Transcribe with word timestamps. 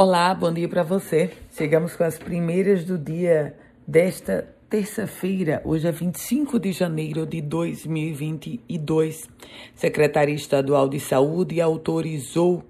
Olá, 0.00 0.32
bom 0.32 0.52
dia 0.52 0.68
para 0.68 0.84
você. 0.84 1.28
Chegamos 1.50 1.96
com 1.96 2.04
as 2.04 2.16
primeiras 2.16 2.84
do 2.84 2.96
dia 2.96 3.56
desta 3.84 4.48
terça-feira, 4.70 5.60
hoje 5.64 5.88
é 5.88 5.90
25 5.90 6.60
de 6.60 6.70
janeiro 6.70 7.26
de 7.26 7.40
2022. 7.40 9.28
Secretaria 9.74 10.36
Estadual 10.36 10.88
de 10.88 11.00
Saúde 11.00 11.60
autorizou 11.60 12.62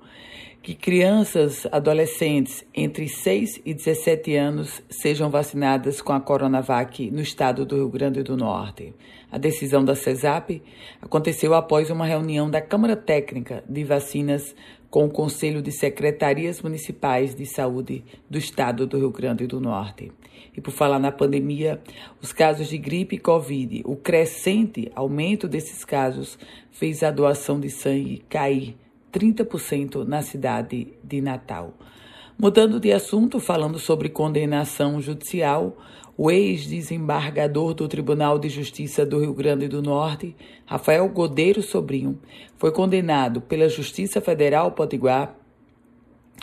que 0.62 0.74
crianças, 0.74 1.66
adolescentes 1.70 2.64
entre 2.74 3.08
6 3.08 3.60
e 3.64 3.74
17 3.74 4.34
anos 4.34 4.82
sejam 4.88 5.30
vacinadas 5.30 6.00
com 6.00 6.12
a 6.12 6.20
Coronavac 6.20 7.10
no 7.10 7.20
estado 7.20 7.64
do 7.64 7.76
Rio 7.76 7.88
Grande 7.88 8.22
do 8.22 8.36
Norte. 8.38 8.94
A 9.30 9.38
decisão 9.38 9.84
da 9.84 9.94
CESAP 9.94 10.62
aconteceu 11.00 11.54
após 11.54 11.90
uma 11.90 12.06
reunião 12.06 12.50
da 12.50 12.60
Câmara 12.60 12.96
Técnica 12.96 13.62
de 13.68 13.84
Vacinas 13.84 14.54
com 14.90 15.04
o 15.04 15.10
Conselho 15.10 15.60
de 15.60 15.70
Secretarias 15.70 16.62
Municipais 16.62 17.34
de 17.34 17.44
Saúde 17.46 18.04
do 18.28 18.38
Estado 18.38 18.86
do 18.86 18.98
Rio 18.98 19.10
Grande 19.10 19.46
do 19.46 19.60
Norte. 19.60 20.10
E 20.56 20.60
por 20.60 20.70
falar 20.70 20.98
na 20.98 21.12
pandemia, 21.12 21.80
os 22.20 22.32
casos 22.32 22.68
de 22.68 22.78
gripe 22.78 23.16
e 23.16 23.18
Covid, 23.18 23.82
o 23.84 23.96
crescente 23.96 24.90
aumento 24.94 25.46
desses 25.46 25.84
casos 25.84 26.38
fez 26.70 27.02
a 27.02 27.10
doação 27.10 27.60
de 27.60 27.70
sangue 27.70 28.24
cair 28.28 28.76
30% 29.12 30.06
na 30.06 30.22
cidade 30.22 30.88
de 31.02 31.20
Natal. 31.20 31.74
Mudando 32.40 32.78
de 32.78 32.92
assunto, 32.92 33.40
falando 33.40 33.80
sobre 33.80 34.08
condenação 34.08 35.00
judicial, 35.00 35.76
o 36.16 36.30
ex-desembargador 36.30 37.74
do 37.74 37.88
Tribunal 37.88 38.38
de 38.38 38.48
Justiça 38.48 39.04
do 39.04 39.18
Rio 39.18 39.34
Grande 39.34 39.66
do 39.66 39.82
Norte, 39.82 40.36
Rafael 40.64 41.08
Godeiro 41.08 41.60
Sobrinho, 41.60 42.16
foi 42.56 42.70
condenado 42.70 43.40
pela 43.40 43.68
Justiça 43.68 44.20
Federal 44.20 44.70
Potiguar 44.70 45.34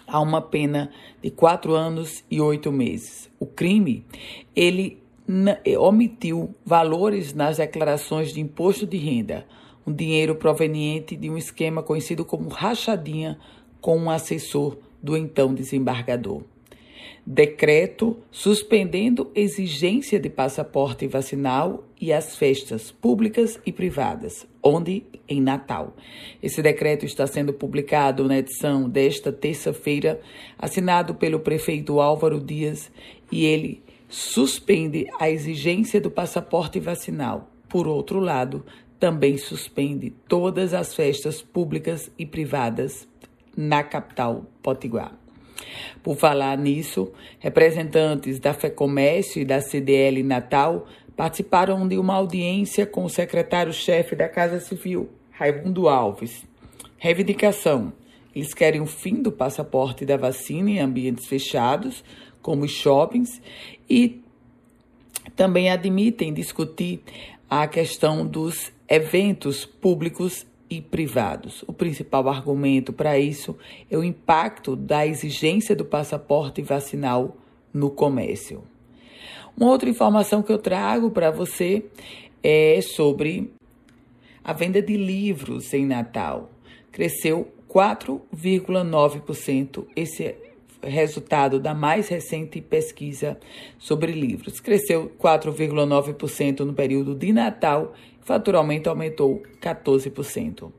a 0.05 0.20
uma 0.20 0.41
pena 0.41 0.91
de 1.23 1.31
quatro 1.31 1.73
anos 1.73 2.26
e 2.30 2.41
oito 2.41 2.73
meses. 2.73 3.32
O 3.40 3.46
crime, 3.46 4.05
ele 4.54 5.02
omitiu 5.80 6.54
valores 6.65 7.34
nas 7.34 7.55
declarações 7.55 8.34
de 8.34 8.41
imposto 8.41 8.85
de 8.85 8.98
renda, 8.98 9.48
um 9.87 9.93
dinheiro 9.93 10.35
proveniente 10.35 11.15
de 11.15 11.30
um 11.30 11.37
esquema 11.37 11.82
conhecido 11.82 12.26
como 12.26 12.49
rachadinha 12.49 13.40
com 13.80 13.98
um 13.98 14.09
assessor 14.09 14.77
do 15.06 15.16
então 15.16 15.54
desembargador. 15.54 16.42
Decreto 17.24 18.18
suspendendo 18.32 19.32
exigência 19.36 20.20
de 20.20 20.30
passaporte 20.30 21.08
vacinal 21.08 21.84
e 22.02 22.12
as 22.12 22.36
festas 22.36 22.92
públicas 22.92 23.60
e 23.66 23.72
privadas, 23.72 24.48
onde 24.64 25.04
em 25.30 25.40
Natal. 25.40 25.96
Esse 26.42 26.62
decreto 26.62 27.06
está 27.06 27.28
sendo 27.28 27.54
publicado 27.54 28.24
na 28.28 28.40
edição 28.40 28.90
desta 28.90 29.32
terça-feira, 29.32 30.20
assinado 30.58 31.14
pelo 31.14 31.40
prefeito 31.40 32.00
Álvaro 32.02 32.40
Dias, 32.40 32.92
e 33.32 33.46
ele 33.46 33.84
suspende 34.10 35.06
a 35.20 35.30
exigência 35.30 36.02
do 36.02 36.10
passaporte 36.10 36.80
vacinal. 36.80 37.52
Por 37.70 37.88
outro 37.88 38.20
lado, 38.20 38.66
também 39.00 39.38
suspende 39.38 40.12
todas 40.28 40.74
as 40.74 40.96
festas 40.96 41.42
públicas 41.42 42.12
e 42.18 42.26
privadas 42.26 43.08
na 43.56 43.84
capital 43.84 44.46
potiguar. 44.62 45.14
Por 46.04 46.16
falar 46.18 46.58
nisso, 46.58 47.12
representantes 47.40 48.40
da 48.40 48.54
FEComércio 48.54 49.42
e 49.42 49.46
da 49.46 49.62
CDL 49.62 50.22
Natal 50.24 50.88
participaram 51.16 51.88
de 51.88 51.98
uma 51.98 52.16
audiência 52.16 52.86
com 52.86 53.06
o 53.06 53.10
secretário-chefe 53.10 54.16
da 54.16 54.28
Casa 54.28 54.60
Civil, 54.60 55.10
Raimundo 55.32 55.88
Alves. 55.88 56.46
Reivindicação: 56.98 57.94
eles 58.36 58.54
querem 58.54 58.82
o 58.82 58.86
fim 58.86 59.22
do 59.22 59.32
passaporte 59.32 60.06
da 60.06 60.18
vacina 60.18 60.70
em 60.70 60.80
ambientes 60.80 61.26
fechados, 61.26 62.04
como 62.42 62.66
os 62.66 62.72
shoppings, 62.72 63.42
e 63.90 64.22
também 65.36 65.70
admitem 65.70 66.34
discutir 66.34 67.02
a 67.50 67.68
questão 67.68 68.26
dos 68.26 68.72
eventos 68.88 69.66
públicos 69.66 70.46
e 70.70 70.81
privados. 70.81 71.64
O 71.68 71.74
principal 71.74 72.30
argumento 72.30 72.94
para 72.94 73.20
isso 73.20 73.58
é 73.90 73.98
o 73.98 74.03
impacto 74.03 74.76
da 74.76 75.06
exigência 75.06 75.76
do 75.76 75.86
passaporte 75.86 76.62
vacinal 76.62 77.36
no 77.74 77.90
comércio. 77.90 78.64
Uma 79.58 79.70
outra 79.70 79.90
informação 79.90 80.44
que 80.44 80.52
eu 80.52 80.58
trago 80.58 81.09
para 81.12 81.31
você 81.31 81.86
é 82.44 82.81
sobre 82.81 83.53
a 84.44 84.52
venda 84.53 84.81
de 84.81 84.98
livros 84.98 85.74
em 85.74 85.86
Natal. 85.86 86.52
Cresceu 86.92 87.47
4,9%. 87.70 89.86
Esse 89.96 90.26
é 90.26 90.38
resultado 90.84 91.58
da 91.59 91.74
mais 91.74 92.08
recente 92.08 92.62
pesquisa 92.62 93.40
sobre 93.80 94.12
livros. 94.12 94.59
Cresceu 94.59 95.12
4,9% 95.20 96.59
no 96.59 96.74
período 96.74 97.16
de 97.16 97.34
Natal 97.34 97.96
faturamento 98.25 98.90
aumentou 98.90 99.44
14%. 99.62 100.72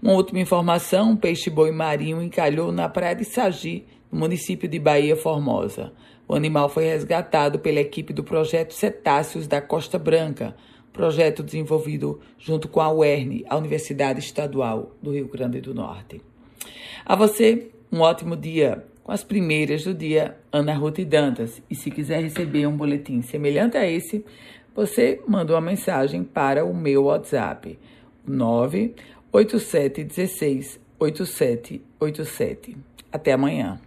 Uma 0.00 0.14
última 0.14 0.40
informação: 0.40 1.10
um 1.10 1.16
peixe-boi 1.16 1.70
marinho 1.72 2.22
encalhou 2.22 2.72
na 2.72 2.88
praia 2.88 3.14
de 3.14 3.24
Sagi, 3.24 3.84
no 4.10 4.20
município 4.20 4.68
de 4.68 4.78
Bahia 4.78 5.16
Formosa. 5.16 5.92
O 6.26 6.34
animal 6.34 6.68
foi 6.68 6.84
resgatado 6.84 7.58
pela 7.58 7.80
equipe 7.80 8.12
do 8.12 8.24
projeto 8.24 8.72
Cetáceos 8.72 9.46
da 9.46 9.60
Costa 9.60 9.98
Branca, 9.98 10.56
projeto 10.92 11.42
desenvolvido 11.42 12.20
junto 12.38 12.68
com 12.68 12.80
a 12.80 12.90
UERN, 12.90 13.44
a 13.48 13.56
Universidade 13.56 14.20
Estadual 14.20 14.92
do 15.02 15.12
Rio 15.12 15.28
Grande 15.28 15.60
do 15.60 15.74
Norte. 15.74 16.22
A 17.04 17.14
você, 17.14 17.70
um 17.92 18.00
ótimo 18.00 18.36
dia 18.36 18.84
com 19.06 19.12
as 19.12 19.22
primeiras 19.22 19.84
do 19.84 19.94
dia, 19.94 20.36
Ana 20.50 20.74
Ruth 20.74 20.98
Dantas. 21.04 21.62
E 21.70 21.76
se 21.76 21.92
quiser 21.92 22.24
receber 22.24 22.66
um 22.66 22.76
boletim 22.76 23.22
semelhante 23.22 23.76
a 23.76 23.88
esse, 23.88 24.24
você 24.74 25.22
manda 25.28 25.54
uma 25.54 25.60
mensagem 25.60 26.24
para 26.24 26.64
o 26.64 26.74
meu 26.74 27.04
WhatsApp 27.04 27.78
98716 28.26 30.80
8787. 30.98 32.76
Até 33.12 33.34
amanhã. 33.34 33.80